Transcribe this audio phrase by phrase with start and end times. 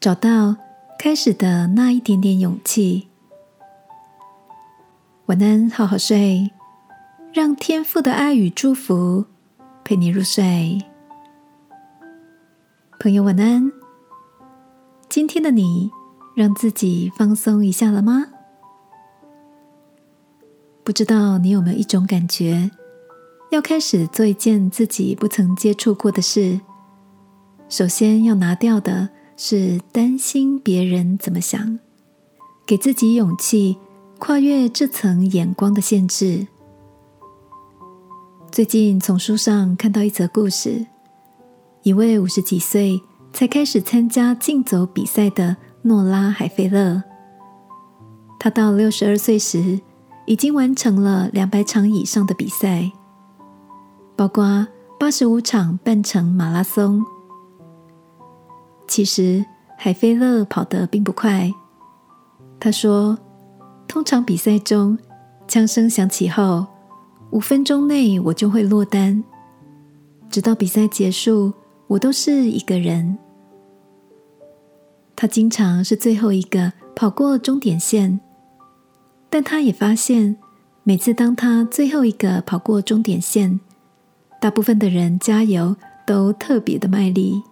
[0.00, 0.56] 找到
[0.98, 3.06] 开始的那一点点勇气。
[5.26, 6.50] 晚安，好好睡，
[7.34, 9.26] 让天父的爱与祝福
[9.84, 10.80] 陪你入睡。
[12.98, 13.70] 朋友，晚安。
[15.10, 15.90] 今天的你，
[16.34, 18.24] 让自己放松一下了吗？
[20.82, 22.70] 不知道你有没有一种感觉，
[23.50, 26.58] 要开始做一件自己不曾接触过的事，
[27.68, 29.10] 首先要拿掉的
[29.42, 31.78] 是担心别人怎么想，
[32.66, 33.78] 给自己勇气
[34.18, 36.46] 跨越这层眼光的限制。
[38.52, 40.84] 最近从书上看到一则故事，
[41.84, 43.00] 一位五十几岁。
[43.32, 47.00] 才开始参加竞走比赛的诺拉·海菲勒，
[48.40, 49.80] 他到六十二岁时
[50.26, 52.90] 已经完成了两百场以上的比赛，
[54.16, 54.66] 包括
[54.98, 57.02] 八十五场半程马拉松。
[58.90, 59.44] 其实
[59.78, 61.48] 海菲勒跑得并不快，
[62.58, 63.16] 他说
[63.86, 64.98] ：“通常比赛中
[65.46, 66.66] 枪声响起后，
[67.30, 69.22] 五分钟内我就会落单，
[70.28, 71.52] 直到比赛结束。”
[71.86, 73.18] 我都是一个人。
[75.16, 78.20] 他经常是最后一个跑过终点线，
[79.28, 80.36] 但他也发现，
[80.84, 83.58] 每次当他最后一个跑过终点线，
[84.40, 85.74] 大部分的人加油
[86.06, 87.42] 都特别的卖力，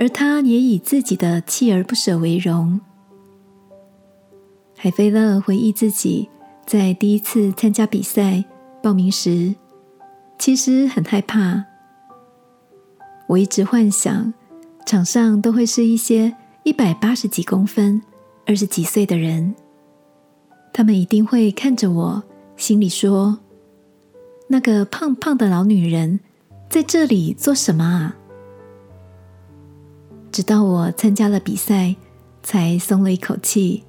[0.00, 2.80] 而他也以自己的锲而不舍为荣。
[4.74, 6.26] 海菲勒回忆自己
[6.64, 8.42] 在第一次参加比赛
[8.82, 9.54] 报名时，
[10.38, 11.62] 其实很害怕。
[13.26, 14.32] 我一直幻想，
[14.86, 18.00] 场上都会是一些一百八十几公分、
[18.46, 19.54] 二十几岁的人，
[20.72, 22.22] 他们一定会看着我，
[22.56, 23.38] 心里说
[24.48, 26.20] ：“那个胖胖的老女人
[26.70, 28.16] 在这里做什么啊？”
[30.32, 31.94] 直到我参加了比赛，
[32.42, 33.82] 才松了一口气。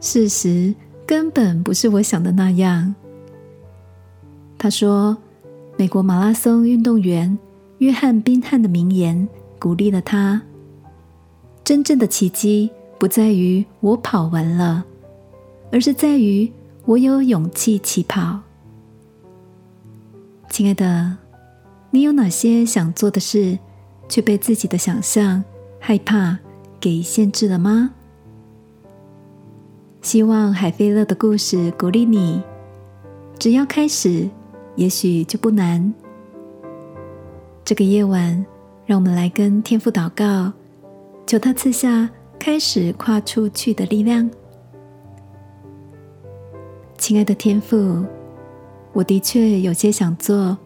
[0.00, 0.74] 事实
[1.06, 2.94] 根本不是我想的那样。
[4.58, 5.16] 他说
[5.76, 7.38] ：“美国马拉松运动员。”
[7.78, 9.28] 约翰·宾汉的名言
[9.58, 10.40] 鼓励了他
[11.64, 14.84] ：“真正的奇迹不在于我跑完了，
[15.72, 16.50] 而是在于
[16.86, 18.40] 我有勇气起跑。”
[20.48, 21.16] 亲爱的，
[21.90, 23.58] 你有哪些想做的事，
[24.08, 25.42] 却被自己的想象、
[25.78, 26.38] 害怕
[26.80, 27.90] 给限制了吗？
[30.02, 32.42] 希望海菲勒的故事鼓励你：
[33.38, 34.28] 只要开始，
[34.76, 35.92] 也许就不难。
[37.64, 38.44] 这个夜晚，
[38.84, 40.52] 让我们来跟天父祷告，
[41.26, 44.28] 求他赐下开始跨出去的力量。
[46.98, 48.04] 亲爱的天父，
[48.92, 50.56] 我的确有些想做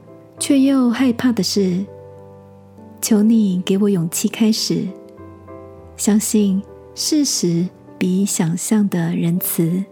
[0.41, 1.85] 却又害怕的事，
[3.01, 4.87] 求你给我勇气开始。
[5.97, 6.63] 相信
[6.95, 9.85] 事实比想象的仁慈。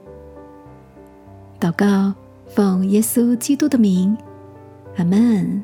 [1.59, 2.15] 祷告，
[2.49, 4.17] 奉耶稣基督的名，
[4.97, 5.63] 阿门。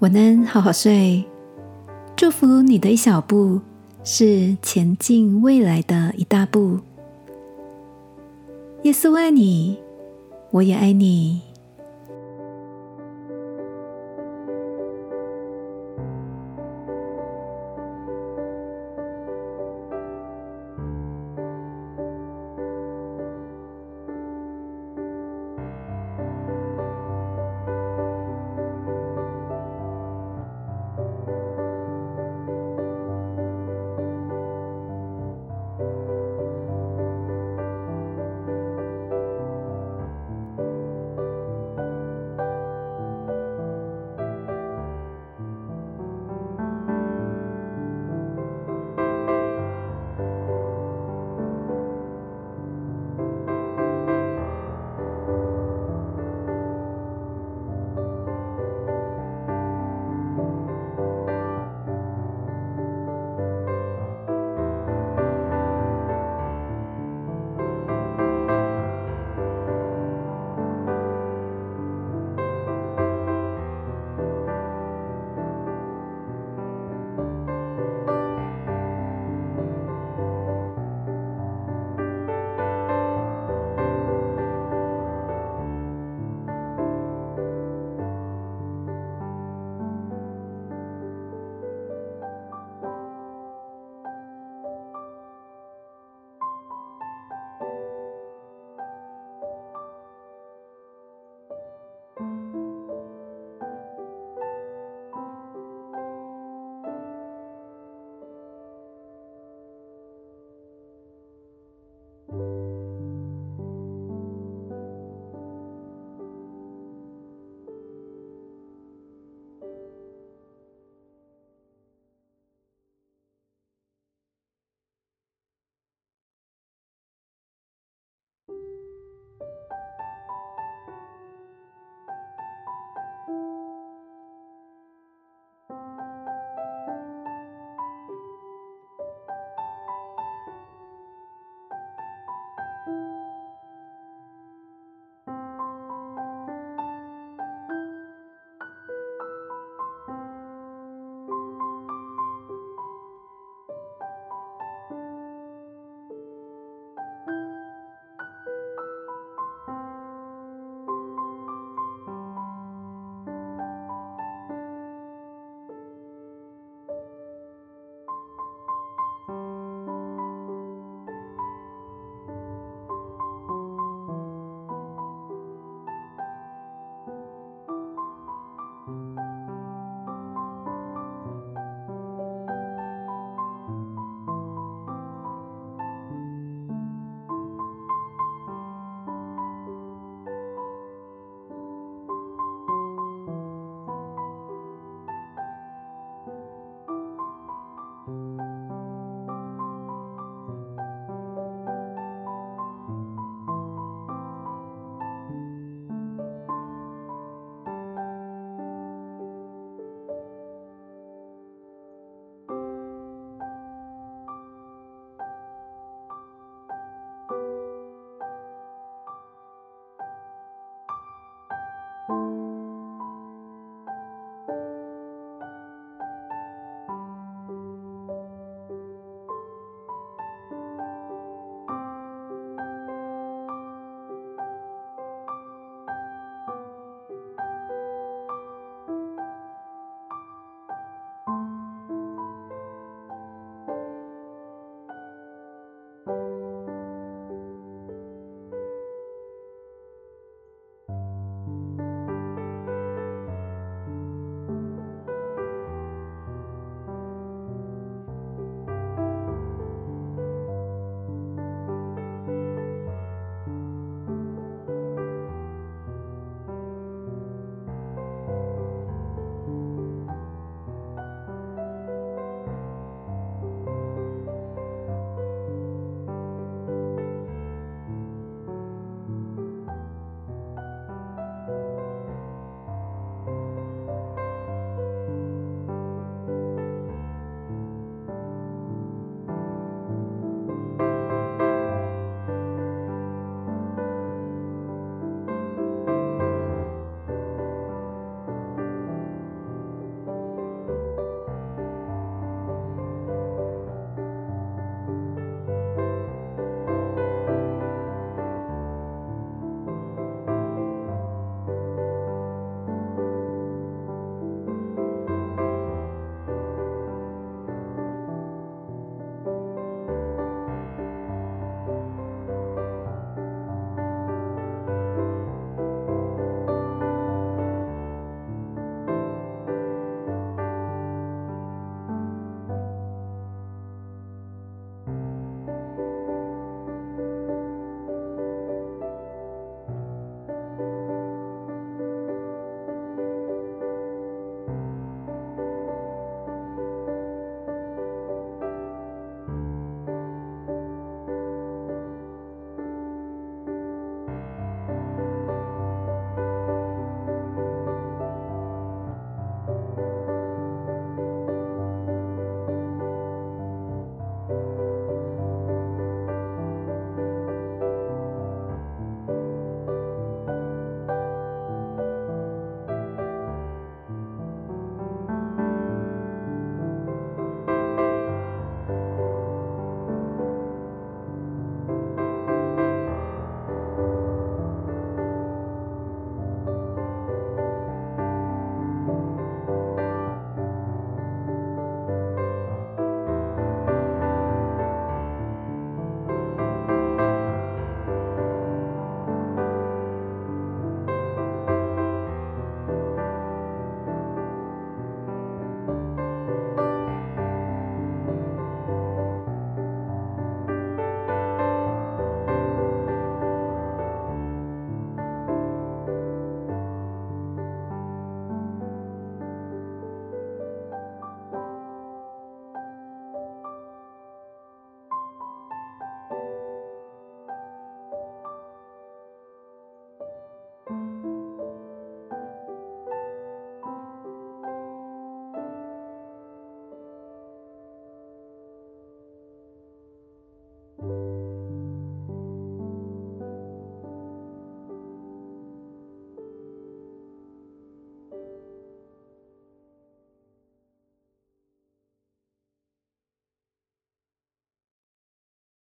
[0.00, 1.24] 晚安，好好睡。
[2.16, 3.60] 祝福你的一小步，
[4.02, 6.80] 是前进未来的一大步。
[8.82, 9.78] 耶稣爱你，
[10.50, 11.42] 我也爱你。